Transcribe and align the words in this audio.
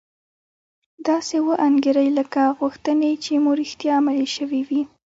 داسې 1.07 1.35
و 1.45 1.47
انګیرئ 1.67 2.09
لکه 2.17 2.41
غوښتنې 2.59 3.11
چې 3.23 3.33
مو 3.43 3.51
رښتیا 3.59 3.93
عملي 3.99 4.27
شوې 4.35 4.61
وي 4.67 4.81